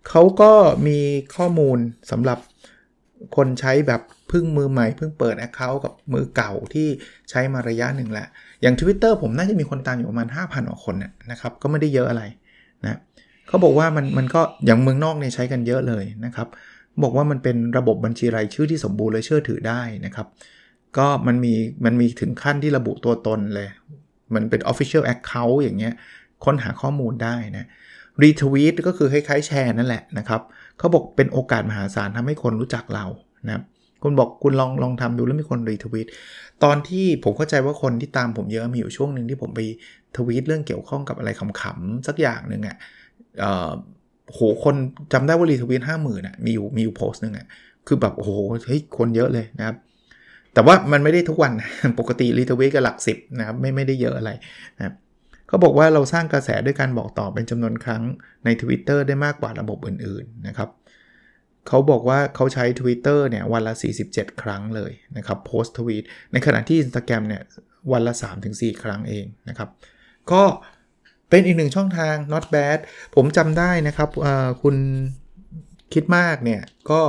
[0.09, 0.51] เขาก็
[0.87, 0.97] มี
[1.35, 1.77] ข้อมูล
[2.11, 2.37] สำหรับ
[3.35, 4.01] คนใช้แบบ
[4.31, 6.87] พึ่งมือใหม่เพิ่งเปิด Account กับมือเก่าที่
[7.29, 8.27] ใช้มาระยะหนึ่งแหละ
[8.61, 10.95] อย่าง Twitter ผมน่าจะมีคนตามอยู่ประมาณ 5,000กว่าคน
[11.31, 12.23] นะครับ ก็ไม่ได้เยอะอะไร
[12.83, 12.99] นะ
[13.47, 16.47] เขาบอกว่ามันมันก็อย่างเมืองนอกเนี่ยใช้กันเยอะเลยนะครับ
[17.03, 20.27] บอกว่ามันเป็นระบบบัญชีรายชื่อที่สมบูรณ์และเชื่อถือได้นะครับ
[20.97, 21.53] ก็มันมี
[21.85, 23.67] มันมีถึงขั้นที่ระบุตัวตนเลย
[24.33, 25.93] มันเป็น Official Account อย่างเงี้ย
[26.45, 27.65] ค้นหาข้อมูลได้นะ
[28.23, 30.41] รีทวีตก็คือคล้ายๆแชร์นั่นแหละนะครับ
[30.79, 33.05] เขาบอกเป็นโอกาสมหาศาลทำให้คนรู้จักเรา
[33.45, 33.61] นะ
[34.03, 36.07] คุณบอกคุณลองลองทำดูแล้วมีคนรีทวีต
[36.63, 39.59] ตอนที่ผมเข้าใจว่าคนที่ตามผมเยอะมีอยู่ช่วงหนึ่งที่ผมไป
[40.17, 43.73] ทวีตเรื่องเกี่ยวข้องกับอะไรขำๆสักอย่างหนึ่งอะ่ะ
[44.33, 44.75] โหคน
[45.13, 47.45] จำได้ว่ารีทวีตห้าหมื่นอะมีอยู่มีอยู่โพสต์หนึ่งอะ
[47.87, 48.31] คือแบบโอ้โห
[48.67, 49.75] เฮ้ยคนเยอะเลยนะครับ
[50.53, 51.51] แต่ว่ามันไม่ได้ทุกวัน
[51.99, 54.31] ปกติรีทวีตก็หลักสิบนะครับไม่ไม่ได้เยอะอะไร
[54.77, 54.93] นะ
[55.47, 58.03] เขาบอกว่าเราสร้างกระแสด้วยการบอกต่อเป็นจำนวนครั้ง
[58.45, 60.69] ใน Twitter ได้มากกว่าระบบอื่นๆนะครับ
[61.67, 63.73] เขาบอกว่าเขาใช้ Twitter เนี่ยวันละ
[64.07, 67.43] 47 ครั้งเลยนะครับโพสต์ทวีตในขณะที่ Instagram เนี่ย
[67.91, 68.13] วันละ
[68.47, 69.69] 3-4 ครั้งเองนะครับ
[70.31, 70.43] ก็
[71.29, 72.79] เป็นอีกหนึ่งช่องทาง not bad
[73.15, 74.09] ผมจำได้นะครับ
[74.63, 74.75] คุณ
[75.93, 77.01] คิดมากเนี่ย ก็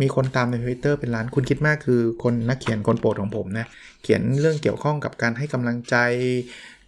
[0.00, 3.66] มีคนตามใน Twitter เป็นล้านคุณคิดมากคือคนนักเขียนคนโปรดของผมนะ
[4.02, 5.96] เขียนเรื่องเกี่ยวข้องกับการให้กำลังใจ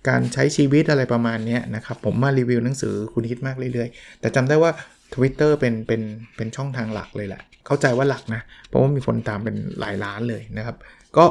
[0.09, 4.71] การใช้ชีวิตอะไรประมาณนี้นะครับ ผมมารีวิวหนังสือคุณคิดมากเรื่อยๆ แต่จำได้ว่า
[5.15, 6.01] Twitter เป็นเป็น
[6.37, 10.77] เป็นช่องทางหลักเลยแหละ เข้าใจว่าหลักนะ เพราะว่ามีคนตามเป็นหลายล้านเลยนะครับ
[11.17, 11.25] ก็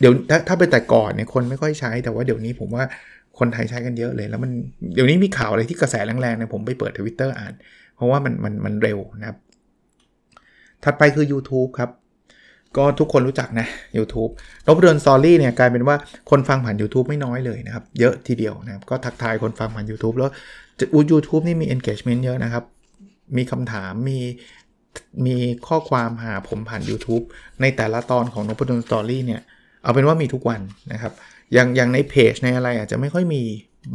[0.00, 2.84] เดี๋ยวถ้าถ้าเป็นแต่ก่อนเนี่ยคนไม่ค่อยใช้แต่ว่าเดี๋ยวนี้ผมว่า
[3.38, 4.50] คนไทยใช้กันเยอะเลย แล้วมัน
[4.94, 7.54] เดี๋ยวนี้มีข่าวอะไรที่กระแสแรงๆเนี่ยผมไปเปิดทวิตเตอร์อ่าน
[7.96, 9.38] เพราะว่ามันมันมันเร็วนะครับ
[10.84, 11.90] ถัดไปคือ YouTube ครับ
[12.76, 14.30] ก็ทุกคนรู้จักนะ YouTube
[14.66, 15.96] นบดนสอรี่เนี่ยกลายเป็นว่า
[16.30, 20.30] คนฟังผ่าน YouTube ไม่น้อยเลยนะครับ เยอะทีเดียวนะครับ ก็ทักทายคนฟังผ่าน YouTube แล้ว
[21.10, 22.64] ยูทูบนี่มี engagement เยอะนะครับ
[23.36, 24.18] มีคำถามมี
[25.26, 25.36] มี
[25.68, 27.24] ข้อความหาผมผ่าน YouTube
[27.60, 29.40] ในแต่ละตอนของนบดนสอรี่เนี่ย
[29.82, 30.60] เอาเป็นว่ามีทุกวัน
[30.92, 31.12] นะครับ
[31.52, 33.42] อย่างอย่างในเพจในอะไรอาจจะไม่ค่อยมี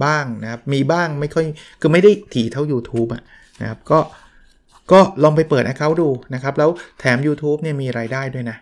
[0.03, 1.45] บ้างนะครับ มีบ้างไม่ค่อย
[1.81, 3.23] คือไม่ได้ถี่เท่า YouTube อะ
[3.61, 3.99] นะครับก็
[4.91, 8.57] ก็ลองไปเปิด Account ดูนะครับ แล้วแถม YouTube เนี่ยมีรายได้ด้วยนะ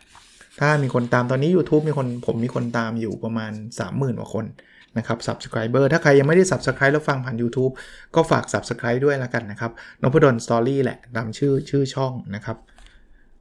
[0.60, 3.52] ถ้ามีคนตามตอนนี้ YouTube มีคนผมมีคนตามอยู่ประมาณ
[3.86, 4.46] 30,000กว่าคน
[4.98, 7.72] นะครับ Subscriber ถ้าใครยังไม่ได้ Subscribe แล้วฟังผ่าน YouTube
[8.15, 12.58] ก็ฝาก Subscribe ด้วยล้วกันนะครับนพดลสตอรี่แหละตามชื่อชื่อช่องนะครับ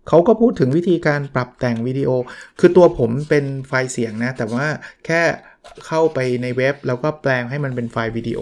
[0.09, 2.11] เขาก็พูดถึงวิธีการปรับแต่งวิดีโอ
[2.59, 4.67] คือตัวผมเป็นไฟล์เสียงนะ แต่ว่า
[5.07, 5.23] แค่
[5.87, 8.41] เข้าไปในเว็บ แล้วก็แปลงให้มันเป็นไฟล์วิดีโอ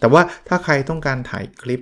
[0.00, 1.80] แต่ว่าถ้าใครต้องการถ่ายคลิป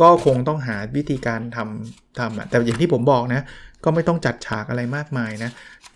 [0.00, 3.42] ก็คงต้องหาวิธีการทำทำอะแต่อย่างที่ผมบอกนะ
[3.84, 5.50] ก็ไม่ต้องจัดฉากอะไรมากมายนะ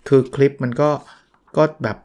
[0.07, 0.89] คือคลิปมันก็
[1.57, 1.97] ก็แบบ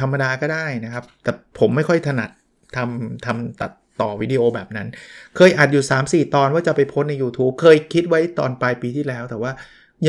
[0.00, 2.30] ธรรมดาก็ได้นะครับ แต่ผมไม่ค่อยถนัด
[2.76, 4.88] ทำทำตัดต่อวิดีโอแบบนั้น
[5.36, 9.52] เคยอัดอยู่ 3-4 ตอนว่าจะไปโพสใน YouTube เคยคิดไว้ตอนปลายปีที่แล้ว แต่ว่า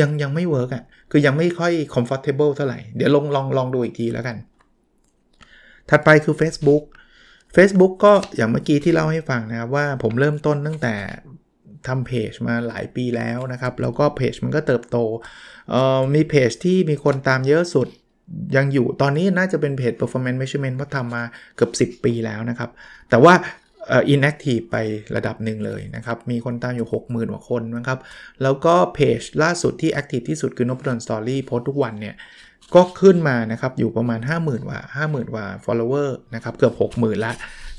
[0.00, 4.36] ยังยังไม่ work อะ คือยังไม่ค่อย comfortable เท่าไหร่ เดี๋ยวลองลองลองดูอีกทีแล้วกัน
[5.90, 6.82] ถัดไปคือ Facebook
[7.56, 10.94] Facebook ก็อย่างเมื่อกี้ที่เล่าให้ฟังนะครับว่าผมเริ่มต้นตั้งแต่
[11.88, 14.96] ทำเพจมาหลายปีแล้วนะครับ แล้วก็เพจมันก็เติบโต
[16.14, 17.88] มีเพจที่มีคนตามเยอะสุด
[18.56, 21.22] ยังอยู่ตอนนี้น่าจะเป็นเพจ performance measurement เพราะทำมา
[21.56, 22.70] เกือบ10 ปีแล้วนะครับ
[23.10, 23.34] แต่ว่า
[24.14, 24.76] inactive ไป
[25.16, 27.98] ระดับหนึ่งเลยนะครับ มีคนตามอยู่ 60,000กว่าคนนะครับ
[28.42, 32.14] แล้วก็เพจล่าสุดที่ active ที่สุดคือนพดลสตอรี่โพสทุกวันเนี่ย
[32.74, 37.32] ก็ขึ้นมานะครับ อยู่ประมาณ 50,000กว่า50,000กว่า follower นะครับ เกือบ 60,000ละ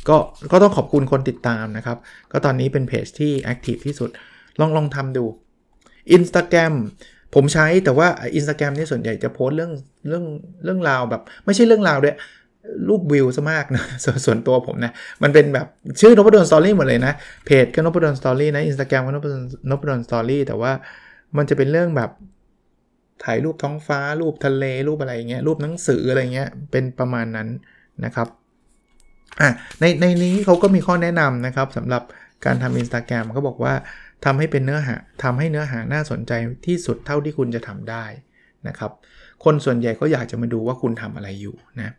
[0.10, 0.18] ก็
[0.52, 1.98] ก็ต้องขอบคุณคนติดตามนะครับ
[2.32, 4.10] ก็ตอนนี้เป็นเพจที่ active ที่สุด
[4.60, 5.26] ลองลองทำดู
[6.18, 6.74] Instagram
[7.36, 9.72] ผมใช้แต่ว่า Instagram นี่ส่วนใหญ่จะโพสเรื่อง
[10.08, 10.26] เรื่อง
[10.64, 12.16] เรื่องราวแบบ ไม่ใช่เรื่องราวด้วย
[12.90, 14.92] รูปวิวซะมากนะสส่วนตัวผมนะ
[15.24, 15.68] มันเป็นแบบ
[16.02, 17.14] ชื่อนพดลสตอรี่หมดเลยนะ
[17.46, 19.38] เพจก็นพดลสตอรี่นะอินสตาแกรมก็นพดล
[19.70, 20.72] นพดลสตอรี่แต่ว่า
[21.38, 22.12] มันจะเป็นเรื่องแบบ
[23.24, 27.48] ถ่ายรูปท้องฟ้า รูปทะเล รูปอะไรเงี้ยรูปหนังสืออะไรเงี้ยเป็นประมาณนั้น
[28.06, 28.28] นะครับ
[29.42, 32.04] อะในในนี้เขาก็มีข้อแนะนำนะครับสำหรับ
[32.46, 33.74] การทำอินสตาแกรมเขาบอกว่า
[34.26, 36.32] ทำให้เป็นเนื้อหาทำให้เนื้อหาน่าสนใจ
[36.66, 38.06] ที่สุดเท่าที่คุณจะทำได้
[38.68, 38.92] นะครับ
[39.44, 41.94] คนส่วนใหญ่ก็อยากจะมาดูว่าคุณทำอะไรอยู่นะ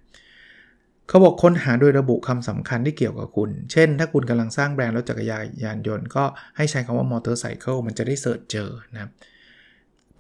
[1.09, 5.25] เขาบอกค้นหาโดยระบุคำสำคัญที่เกี่ยวกับคุณ เช่น ถ้าคุณกำลังสร้างแบรนด์รถจักร
[5.65, 6.25] ยานยนต์ก็
[6.57, 9.05] ให้ใช้คำว่ามอเตอร์ไซค์มันจะได้ search เจอนะค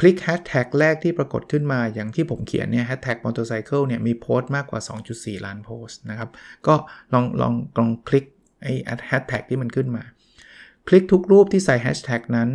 [0.00, 4.80] คลิกแฮชแท็กแรกที่ปรากฏขึ้นมาอย่างที่ผมเขียนเนี่ยแฮชแท็กมอเตอร์ไซค์เนี่ยมีโพสต์มากกว่า
[5.12, 6.30] 2.4 ล้านโพสต์นะครับ
[6.66, 6.74] ก็
[7.12, 8.24] ลองลองลองคลิก
[8.62, 8.72] ไอ้
[9.08, 10.02] แฮชแท็กที่มันขึ้นมา
[10.88, 12.48] คลิกทุกรูปที่ใส่แฮชแท็กนั้น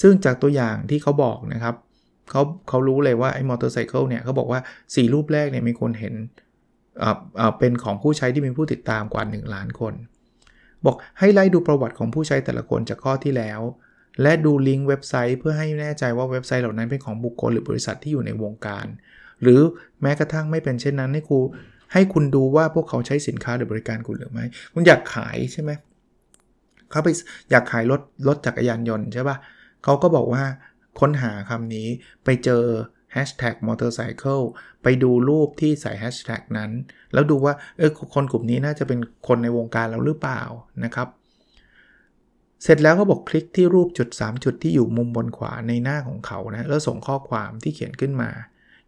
[0.00, 1.74] ซึ่งจากตัวอย่างที่เขาบอกนะครับ
[2.30, 6.14] เขาเขารู้เลยว่าไอ้มอเตอร์ไซค์เนี่ยเขาบอกว่า 4 รูปแรกเนี่ยมีคนเห็น
[7.58, 9.94] เป็นของผู้ใช้ที่มีผู้ติดตามกว่า 1 ล้านคน
[10.86, 13.60] บอกให้ไล่ดูประวัติของผู้ใช้แต่ละคนจากข้อที่แล้ว
[14.22, 18.86] และดูลิงก์เว็บไซต์เพื่อให้แน่ใจว่าเว็บไซต์เหล่านั้นเป็นของบุคคลหรือบริษัทที่อยู่ในวงการ
[19.42, 19.60] หรือ
[20.02, 21.38] แม้กระทั่งไม่เป็นเช่นนั้นให้ครู
[21.92, 24.44] ให้คุณดูว่าพวกเขาใช้สินค้าหรือบริการคุณหรือไม่
[24.74, 25.70] คุณอยากขายใช่ไหม
[26.90, 27.08] เขาไป
[27.50, 29.36] อยากขายรถรถจักรยานยนต์ใช่ปะ่ะ
[29.84, 30.44] เขาก็บอกว่า
[31.00, 31.88] ค้นหาคำนี้
[32.24, 32.64] ไปเจอ
[33.14, 34.44] hashtag motorcycle
[34.82, 36.70] ไปดูรูปที่ใส่ hashtag นั้น
[37.12, 40.42] แล้วดูว่าเออคนกลุ่มนี้น่าจะเป็นคนในวงการเราหรือเปล่า
[40.84, 41.08] นะครับ
[42.62, 48.30] เสร็จแล้วก็บอกคลิกที่รูปจุด 3 จุดที่อยู่มุมบนขวาในหน้าของเขานะแล้วส่งข้อความที่เขียนขึ้นมา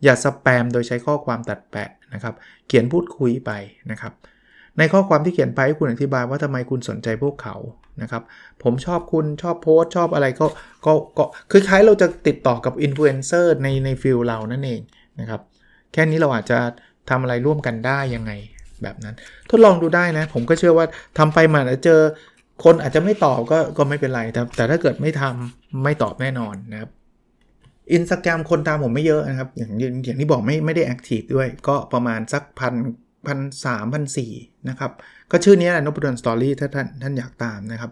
[0.05, 2.35] อย่าสแปมโดยใช้ข้อความตัดแปะนะครับ
[2.67, 3.51] เขียนพูดคุยไป
[3.91, 4.13] นะครับ
[4.79, 7.57] ในข้อความที่เขียนไปให้คุณอธิบายว่าทำไมคุณสนใจพวกเขา
[8.03, 8.23] นะครับ
[8.63, 10.47] ผมชอบคุณชอบโพสชอบอะไรก็
[10.87, 14.81] ก็ก็คือคล้ายเราจะติดต่อกับอินฟลูเอนเซอร์ในใน field เรานั่นเอง
[15.21, 15.41] นะครับ
[15.93, 16.59] แค่นี้เราอาจจะ
[17.11, 18.33] ทำอะไรร่วมกันได้ยังไง
[18.83, 19.15] แบบนั้น
[19.51, 20.87] ทดลองดูได้นะ ผมก็เชื่อว่า
[21.19, 22.01] ทำไปมาแล้วเจอ
[22.65, 26.91] คนอาจจะไม่ตอบก็ก็ไม่เป็นไรแต่แต่ถ้าเกิดไม่ทำไม่ตอบแน่นอนนะครับ
[27.93, 32.75] อินสตาแกรมคนตามผมไม่เยอะนะครับ อย่างอย่างที่บอกไม่ไม่ได้ active ด้วย ก็ประมาณสักพัน
[33.27, 34.33] พันสามพันสี่
[34.69, 34.93] นะครับ
[35.31, 37.91] ก็ชื่อนี้แหละนพดลสตอรี่ถ้าท่านท่านอยากตามนะครับ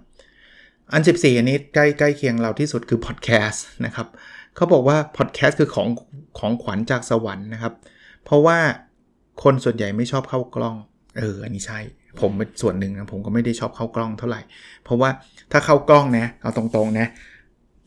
[0.93, 4.07] อัน 14 อันนี้ใกล้ใกล้เคียงเราที่สุดคือพอดแคสต์นะครับ
[4.57, 5.89] เขาบอกว่าพอดแคสต์คือของ
[6.39, 7.75] ของขวัญจากสวรรค์นะครับ
[8.25, 8.59] เพราะว่า
[9.43, 10.77] คนส่วนใหญ่ไม่ชอบเข้ากล้อง
[11.19, 11.81] เออ อันนี้ใช่
[12.21, 14.41] ผมเป็นส่วนหนึ่งนะผมก็ไม่ได้ชอบเข้ากล้องเท่าไหร่
[14.85, 15.11] เพราะว่า
[15.53, 17.07] ถ้าเข้ากล้องนะเอาตรงๆนะ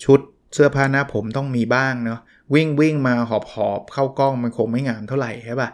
[0.04, 0.20] ชุด
[0.54, 2.20] เสื้อผ้าหน้าผมต้องมีบ้างเนาะ
[2.54, 5.70] วิ่งวิ่งมาหอบหอบเข้ากล้องมันคงไม่งามเท่าไหร่ใช่ปะ่ะ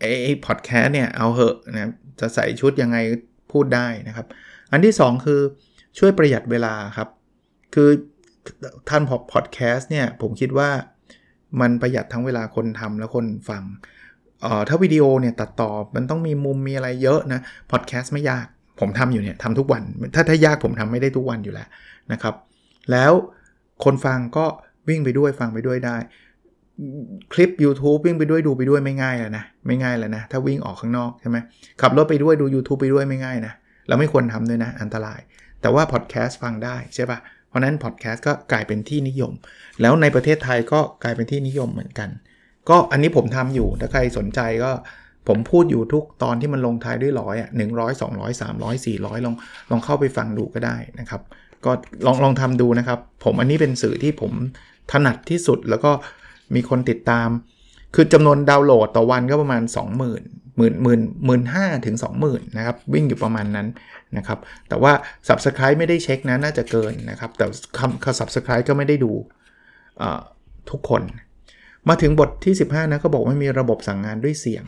[0.00, 2.96] ไอ้พอดแคสต์เนี่ยเอาเหอะนะจะใส่ชุดยังไง
[3.52, 4.26] พูดได้นะครับ
[4.72, 5.40] อันที่ 2 คือ
[5.98, 7.08] ช่วยประหยัดเวลาครับ
[7.74, 7.90] คือ
[8.88, 10.70] ท่านพอดแคสต์เนี่ยผมคิดว่า
[11.60, 13.62] มันประหยัดทั้งเวลาคนทำและคนฟัง
[14.68, 18.46] ถ้าวิดีโอเนี่ยตัดต่อมันต้องมีมุมมีอะไรเยอะนะพอดแคสต์ไม่ยาก
[18.80, 19.82] ผมทำอยู่เนี่ยทำทุกวัน
[20.14, 21.68] ถ้าถ้ายากผมทำไม่ได้ทุกวันอยู่แล้ว
[22.12, 22.34] นะครับ
[22.90, 23.12] แล้ว
[23.84, 24.46] คนฟังก็
[24.88, 25.96] วิ่งไปด้วยฟังไปด้วยได้
[27.32, 31.38] คลิป YouTube วิ่งไปด้วยดูไปด้วยไม่ง่ายแล้วนะไม่ง่ายแล้วนะ ถ้าวิ่งออกข้างนอกใช่ไหม
[31.80, 33.52] ขับรถไปด้วยดู YouTube ไปด้วยไม่ง่ายนะ
[33.88, 35.20] เราไม่ควรทำด้วยนะ อันตราย
[35.60, 37.18] แต่ว่าพอดแคสต์ฟังได้ใช่ป่ะ
[37.48, 39.32] เพราะนั้นพอดแคสต์ก็กลายเป็นที่นิยม
[39.80, 42.08] แล้วในประเทศไทยก็กลายเป็นที่นิยมเหมือนกัน
[42.68, 44.70] ก็อันนี้ผมทำอยู่ ถ้าใครสนใจก็
[45.28, 49.34] ผมพูดอยู่ทุกตอนที่มันลงท้ายด้วยร้อยอะหนึ่งร้อยสองร้อยสามร้อยสี่ร้อยลอง
[49.70, 51.22] ลองเข้าไปฟังดูก็ได้นะครับ
[51.64, 51.70] ก็
[52.06, 54.32] ลองลองทำดูนะครับ ผมอันนี้เป็นสื่อที่ผม
[54.92, 55.90] ถนัดที่สุดแล้วก็
[56.54, 57.28] มีคนติดตาม
[57.94, 60.22] คือจำนวนดาวน์โหลดต่อวันก็ประมาณ 20,000หมื่น
[60.56, 63.68] หมื่นหมื่นหมื่นห้าถึง20,000นะครับ วิ่งอยู่ประมาณนั้น
[64.16, 64.92] นะครับ แต่ว่า
[65.28, 67.46] Subscribe ไม่ได้เช็คนะน่าจะเกินนะครับ แต่
[67.78, 69.12] คำคำ Subscribe ก็ไม่ได้ดู
[70.70, 71.02] ทุกคน
[71.88, 74.64] มาถึงบทที่ 15 นะก็บอกว่ามีระบบสั่งงานด้วยเสียง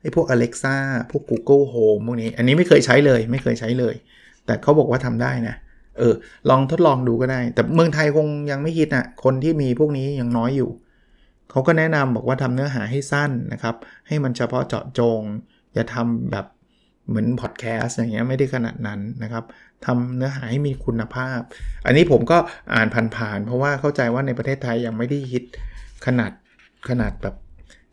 [0.00, 0.76] ไอ้พวก Alexa
[1.10, 3.94] พวก Google Home พวกนี้ อันนี้ไม่เคยใช้เลย ไม่เคยใช้เลย
[4.46, 5.54] แต่เขาบอกว่าทำได้นะ
[5.98, 6.14] เออ
[6.50, 10.70] ลองทดลองดูก็ได้ แต่เมืองไทยคงยังไม่ฮิตนะคนที่มีพวกนี้ยังน้อยอยู่
[11.50, 13.74] เขาก็แนะนำบอกว่าทำเนื้อหาให้สั้นนะครับ
[14.08, 15.20] ให้มันเฉพาะเจาะจง
[15.74, 16.46] อย่าทำแบบ
[17.08, 19.44] เหมือนพอดแคสต์อย่างเงี้ยไม่ได้ขนาดนั้นนะครับ
[19.86, 21.40] ทำเนื้อหาให้มีคุณภาพ
[21.86, 22.38] อันนี้ผมก็
[22.74, 25.44] อ่านผ่านๆเพราะว่าเข้าใจว่าในประเทศไทยยังไม่ได้ฮิต
[26.06, 26.32] ขนาด
[26.88, 27.34] ขนาดแบบ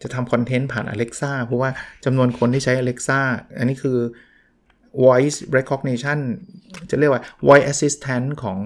[0.02, 1.70] จะทำคอนเทนต์ผ่าน Alexa เพราะว่า
[2.06, 3.20] จำนวนคนที่ใช้ Alexa
[3.58, 3.98] อันนี้คือ
[5.04, 6.20] voice recognition
[6.90, 8.58] จะเรียกว่า voice assistant ของ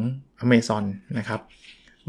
[0.44, 0.84] Amazon
[1.18, 1.42] นะครับ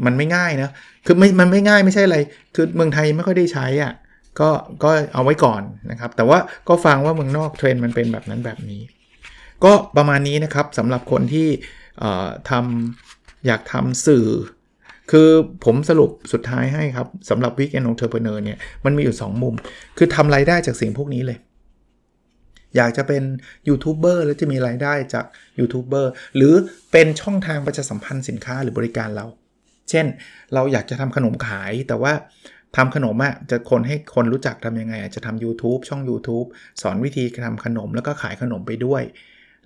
[0.05, 0.69] มันไม่ง่ายนะ
[1.05, 2.17] คือไม่มันไม่ง่ายไม่ใช่อะไร
[2.55, 3.93] คือเมืองไทยไม่ค่อยได้ใช้อะ่ะ
[4.39, 4.49] ก็
[4.83, 8.81] ก็เอาไว้ก่อนนะครับ แต่ว่าก็ฟังว่าเมืองนอกเทรนมันเป็นแบบนั้นแบบนี้
[9.63, 11.47] ก็ประมาณนี้นะครับสำหรับคนที่
[12.49, 14.25] ทำอยากทำสื่อ
[15.11, 15.29] คือ
[15.65, 19.55] ผมสรุปสุดท้ายให้ครับสำหรับ Weekend Entrepreneur เนี่ยมันมีอยู่ 2 มุม
[19.97, 21.37] คือทำรายได้จากสิ่งพวกนี้เลย
[22.75, 23.23] อยากจะเป็น
[23.67, 25.25] ยูทูบเบอร์แล้วจะมีรายได้จาก
[25.59, 26.53] ยูทูบเบอร์หรือ
[26.91, 29.25] เป็นช่องทางประชาสัมพันธ์สินค้าหรือบริการเรา
[29.89, 30.05] เช่น
[30.53, 32.13] เราอยากจะทำขนมขายแต่ว่า
[32.77, 36.47] ทำขนมอะจะคนให้คนรู้จักทำยังไงจะทำ YouTube ช่อง YouTube
[36.81, 39.03] สอนวิธีทำขนมแล้วก็ขายขนมไปด้วย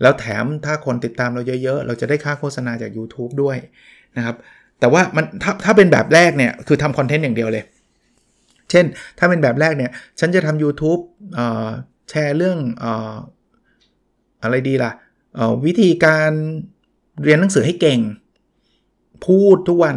[0.01, 3.57] แล้วแถมถ้าคนติดตามเราเยอะๆ เราจะได้ค่าโฆษณาจาก YouTube ด้วย
[4.17, 4.35] นะครับ
[4.79, 7.63] แต่ว่ามันถ้าถ้าเป็นแบบแรกเนี่ยคือทำคอนเทนต์อย่างเดียวเลย
[8.71, 8.85] เช่น
[9.17, 11.01] ถ้าเป็นแบบแรกเนี่ย ฉันจะทำ YouTube
[12.09, 12.59] แชร์เรื่อง
[14.43, 14.91] อะไรดีล่ะ
[15.65, 16.31] วิธีการ
[17.23, 17.99] เรียนหนังสือให้เก่ง
[19.25, 19.95] พูดทุกวัน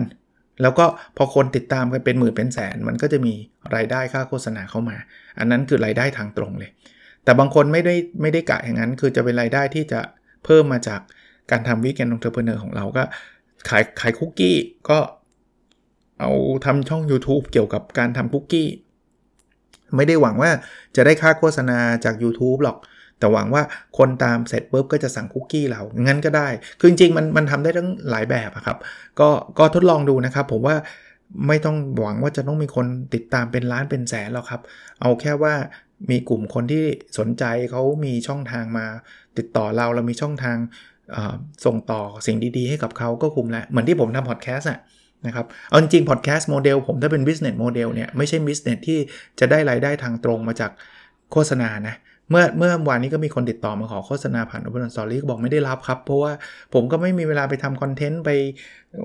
[0.62, 0.84] แล้วก็
[1.16, 3.34] พอคนติดตามกันเป็นหมื่นเป็นแสน มันก็จะมี
[3.74, 4.96] รายได้ค่าโฆษณาเข้ามา
[5.38, 6.70] อันนั้นคือรายได้ทางตรงเลย
[7.24, 10.00] แต่บางคนไม่ได้ไม่ได้กะอย่างนั้น คือจะเป็นรายได้ที่จะ
[10.44, 11.00] เพิ่มมาจาก
[11.50, 13.04] การทำ weekend entrepreneur ของเราก็
[13.68, 14.56] ขายขายคุกกี้
[14.88, 14.98] ก็
[16.20, 16.32] เอา
[16.64, 18.68] ทำช่อง YouTube เกี่ยวกับการทำคุกกี้
[19.96, 20.50] ไม่ได้หวังว่า
[20.96, 22.78] จะได้ค่าโฆษณาจาก YouTube หรอก
[23.18, 23.62] แต่หวังว่า
[23.98, 26.48] คนตามเสร็จปุ๊บก็จะสั่งคุกกี้เรางั้นก็ได้
[26.80, 28.78] คือจริงๆมันมันทำได้ทั้งหลายแบบครับ
[29.20, 29.28] ก็
[29.58, 30.76] ก็ทดลองดูนะครับ ผมว่า
[31.48, 34.60] ไม่ต้องหวังว่าจะต้องมีคนติดตามเป็นล้านเป็นแสนหรอกครับ
[35.00, 35.54] เอาแค่ว่า
[36.10, 36.84] มีกลุ่มคนที่
[37.18, 38.86] สนใจเขามีช่องทางมา
[39.38, 40.56] ติดต่อเราเรามีช่องทาง
[41.64, 44.78] ส่งต่อสิ่งดีๆ ให้กับเขาก็คุ้มแล้ว เหมือนที่ผมทำพอดแคสต์อะ
[45.26, 48.98] นะครับ เอาจริงพอดแคสต์โมเดลผมถ้าเป็น business model เนี่ยไม่ใช่ business ที่
[49.40, 50.70] จะได้รายได้ทางตรงมาจาก
[51.32, 51.96] โฆษณานะ
[52.30, 56.32] เมื่อเมื่อวานนี้ก็มีคนติดต่อมาขอโฆษณาผ่าน Open Story ก็บอกไม่ได้รับครับ เพราะว่า
[56.74, 58.30] ผมก็ไม่มีเวลาไปทำคอนเทนต์ไป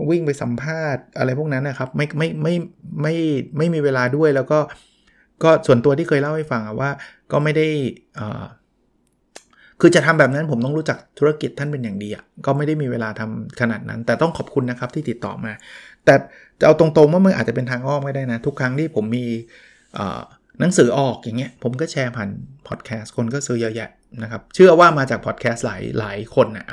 [0.09, 2.53] วิ่งไปสัมภาษณ์อะไรพวกนั้นนะครับ ไม่ไม่ไม่
[3.01, 3.13] ไม่
[3.57, 4.59] ไม่มีเวลาด้วยแล้วก็
[5.43, 6.91] ก็ส่วนตัวที่เคยเล่าให้ฟังว่า
[7.31, 7.67] ก็ไม่ได้
[8.19, 8.43] อ่า
[9.81, 15.53] คือจะทำแบบนั้นผมต้องรู้จักธุรกิจท่านเป็นอย่างดีอะก็ไม่ได้มีเวลาทำขนาดนั้น แต่ต้องขอบคุณนะครับที่ติดต่อมา
[16.05, 16.15] แต่
[16.59, 19.25] จะเอาตรงๆว่ามันอาจจะเป็นทางอ้อมก็ได้นะ ทุกครั้งที่ผมมี
[20.59, 22.29] หนังสือออกอย่างเงี้ยผมก็แชร์ผ่าน
[22.67, 23.89] พอดแคสต์คนก็ซื้อเยอะแยะ
[24.23, 26.65] นะครับเชื่อว่ามาจากพอดแคสต์หลายหลายคนนะ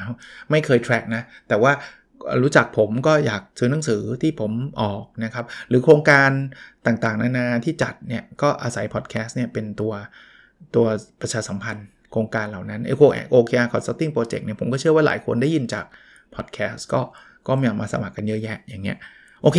[0.51, 1.73] ไม่เคย track นะแต่ว่า
[2.43, 6.31] รู้จักผมก็อยากซื้อหนังสือที่ผมออกนะครับ หรือโครงการ
[6.87, 9.93] ต่างๆ นานาที่จัดเนี่ย ก็อาศัยพอดแคสต์เนี่ยเป็นตัว
[10.75, 10.87] ตัว
[11.21, 15.85] ประชาสัมพันธ์ โครงการเหล่านั้นไอ้พวก OKR consulting project เนี่ยผมก็เชื่อว่าหลายคนได้ยินจาก
[16.35, 17.01] พอดแคสต์ก็
[17.49, 18.97] ก็มีมาสมัครกันเยอะแยะอย่างเงี้ย
[19.43, 19.59] โอเค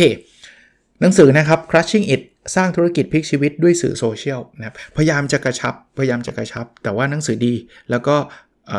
[1.00, 2.22] หนังสือนะครับ crushing it
[2.56, 7.54] สร้างธุรกิจพลิกชีวิตด้วยสื่อโซเชียลนะครับพยายามจะกระชับพยายามจะกระชับ แต่ว่าหนังสือดี
[7.90, 8.16] แล้วก็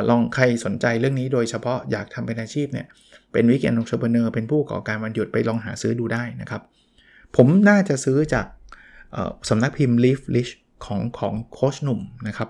[0.10, 2.88] ลองใครสนใจเรื่องนี้โดยเฉพาะอยากทำเป็นอาชีพเนี่ย
[3.32, 6.62] เป็น weekend entrepreneur เป็นผู้ก่อการวันหยุดไปลองหาซื้อดูได้นะครับ
[7.36, 8.46] ผมน่าจะซื้อจาก
[9.50, 10.52] สำนักพิมพ์ Live Rich
[10.86, 12.50] ของของโค้ชหนุ่มนะครับ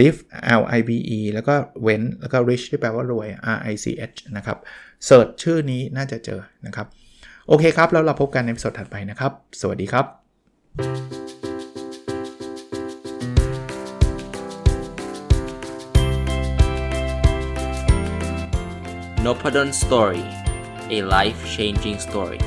[0.00, 0.18] live
[0.60, 4.58] L I V E แล้วก็เว้นแล้วก็ rich ที่แปลว่ารวย R I C H นะครับ
[5.06, 6.86] เสิร์ชชื่อนี้น่าจะเจอนะครับ
[7.48, 10.06] โอเคครับ แล้วเราพบกันในสดถัดไปนะครับ สวัสดีครับ
[19.24, 20.24] n o p a d o n Story
[20.96, 22.40] a life changing story